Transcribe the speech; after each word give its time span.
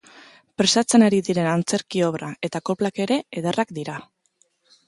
Prestatzen 0.61 1.05
ari 1.07 1.19
diren 1.27 1.49
antzerki 1.51 2.03
obra 2.07 2.31
eta 2.49 2.63
koplak 2.71 3.05
ere 3.07 3.19
ederrak 3.43 3.79
dira. 3.81 4.03